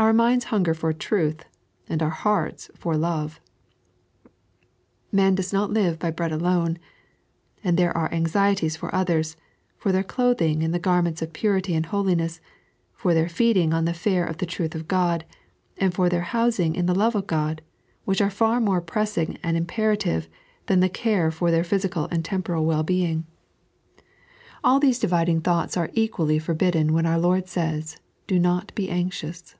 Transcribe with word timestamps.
Our 0.00 0.12
minds 0.12 0.44
hunger 0.46 0.74
for 0.74 0.92
tnith 0.94 1.40
and 1.88 2.00
our 2.04 2.08
hearts 2.10 2.70
for 2.76 2.96
love." 2.96 3.40
Man 5.12 5.34
doth 5.34 5.52
not 5.52 5.70
hve 5.70 5.98
by 5.98 6.12
bread 6.12 6.30
alone," 6.30 6.78
And 7.64 7.76
there 7.76 7.94
are 7.96 8.08
anxieties 8.12 8.76
for 8.76 8.94
others, 8.94 9.36
for 9.76 9.90
their 9.90 10.04
clothing 10.04 10.62
in 10.62 10.70
the 10.70 10.78
garments 10.78 11.20
of 11.20 11.32
purity 11.32 11.74
and 11.74 11.84
holiness, 11.84 12.40
for 12.94 13.12
their 13.12 13.28
feeding 13.28 13.74
on 13.74 13.86
the 13.86 13.92
fare 13.92 14.24
of 14.24 14.38
the 14.38 14.46
truth 14.46 14.76
of 14.76 14.86
God, 14.86 15.24
and 15.78 15.92
for 15.92 16.08
their 16.08 16.22
housing 16.30 16.76
in 16.76 16.86
the 16.86 16.94
love 16.94 17.16
of 17.16 17.26
God, 17.26 17.60
which 18.04 18.20
are 18.22 18.30
far 18.30 18.60
•nore 18.60 18.86
pressing 18.86 19.36
and 19.42 19.56
imperative 19.56 20.28
than 20.66 20.78
the 20.78 20.88
care 20.88 21.32
for 21.32 21.50
their 21.50 21.64
physical 21.64 22.06
and 22.12 22.24
temporal 22.24 22.64
well 22.64 22.84
being. 22.84 23.26
All 24.62 24.78
these 24.78 25.00
dividing 25.00 25.40
3.n.iized 25.40 25.42
by 25.42 25.42
Google 25.42 25.48
"The 25.48 25.50
Lord 25.50 25.58
will 25.58 25.58
Provide." 25.58 25.58
157 25.58 25.66
thoughts 25.72 25.76
are 25.76 25.90
equally 25.94 26.38
forbidden 26.38 26.92
when 26.92 27.04
our 27.06 27.18
Lord 27.18 27.48
says:" 27.48 27.96
Do 28.28 28.38
not 28.38 28.72
be 28.76 28.88
anxious." 28.88 29.56